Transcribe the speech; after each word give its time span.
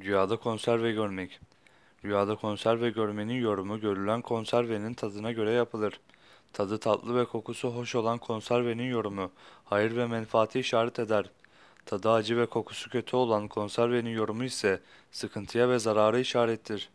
Rüyada 0.00 0.36
konserve 0.36 0.92
görmek. 0.92 1.40
Rüyada 2.04 2.36
konserve 2.36 2.90
görmenin 2.90 3.40
yorumu 3.40 3.80
görülen 3.80 4.22
konservenin 4.22 4.94
tadına 4.94 5.32
göre 5.32 5.52
yapılır. 5.52 6.00
Tadı 6.52 6.78
tatlı 6.78 7.16
ve 7.16 7.24
kokusu 7.24 7.68
hoş 7.68 7.94
olan 7.94 8.18
konservenin 8.18 8.90
yorumu 8.90 9.30
hayır 9.64 9.96
ve 9.96 10.06
menfaati 10.06 10.60
işaret 10.60 10.98
eder. 10.98 11.30
Tadı 11.86 12.10
acı 12.10 12.36
ve 12.36 12.46
kokusu 12.46 12.90
kötü 12.90 13.16
olan 13.16 13.48
konservenin 13.48 14.10
yorumu 14.10 14.44
ise 14.44 14.80
sıkıntıya 15.10 15.68
ve 15.68 15.78
zarara 15.78 16.18
işarettir. 16.18 16.88